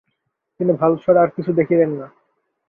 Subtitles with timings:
[0.59, 2.07] তিনি ভাল ছাড়া আর কিছু দেখিতেন না।